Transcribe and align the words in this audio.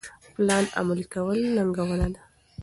پلان 0.33 0.63
عملي 0.79 1.05
کول 1.13 1.39
ننګونه 1.55 1.95
ده. 2.13 2.21